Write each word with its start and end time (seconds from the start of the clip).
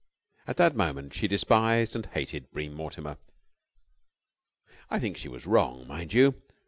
At 0.47 0.57
that 0.57 0.75
moment 0.75 1.13
she 1.13 1.27
despised 1.27 1.95
and 1.95 2.07
hated 2.07 2.49
Bream 2.49 2.73
Mortimer. 2.73 3.17
I 4.89 4.97
think 4.99 5.15
she 5.15 5.29
was 5.29 5.45
wrong, 5.45 5.85
mind 5.87 6.11
you. 6.11 6.41